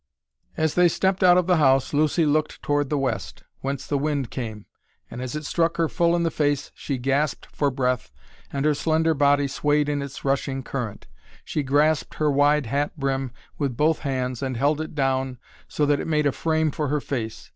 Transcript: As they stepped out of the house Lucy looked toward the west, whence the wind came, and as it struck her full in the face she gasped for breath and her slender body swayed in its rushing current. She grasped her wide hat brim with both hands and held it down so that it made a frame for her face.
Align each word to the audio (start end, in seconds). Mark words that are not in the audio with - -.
As 0.57 0.73
they 0.73 0.87
stepped 0.87 1.23
out 1.23 1.37
of 1.37 1.45
the 1.45 1.57
house 1.57 1.93
Lucy 1.93 2.25
looked 2.25 2.63
toward 2.63 2.89
the 2.89 2.97
west, 2.97 3.43
whence 3.59 3.85
the 3.85 3.99
wind 3.99 4.31
came, 4.31 4.65
and 5.11 5.21
as 5.21 5.35
it 5.35 5.45
struck 5.45 5.77
her 5.77 5.87
full 5.87 6.15
in 6.15 6.23
the 6.23 6.31
face 6.31 6.71
she 6.73 6.97
gasped 6.97 7.45
for 7.51 7.69
breath 7.69 8.11
and 8.51 8.65
her 8.65 8.73
slender 8.73 9.13
body 9.13 9.47
swayed 9.47 9.87
in 9.87 10.01
its 10.01 10.25
rushing 10.25 10.63
current. 10.63 11.05
She 11.45 11.61
grasped 11.61 12.15
her 12.15 12.31
wide 12.31 12.65
hat 12.65 12.97
brim 12.97 13.29
with 13.59 13.77
both 13.77 13.99
hands 13.99 14.41
and 14.41 14.57
held 14.57 14.81
it 14.81 14.95
down 14.95 15.37
so 15.67 15.85
that 15.85 15.99
it 15.99 16.07
made 16.07 16.25
a 16.25 16.31
frame 16.31 16.71
for 16.71 16.87
her 16.87 16.99
face. 16.99 17.49